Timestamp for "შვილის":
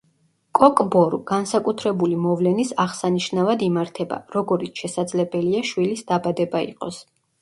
5.73-6.07